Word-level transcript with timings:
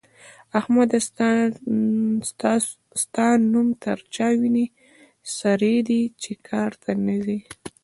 احمده! 0.59 0.99
ستا 3.01 3.27
نو 3.51 3.61
تر 3.83 3.97
چا 4.13 4.27
وينې 4.39 4.65
سرې 5.37 5.75
دي 5.87 6.01
چې 6.21 6.31
کار 6.49 6.71
ته 6.83 6.91
نه 7.05 7.15
ځې؟ 7.23 7.37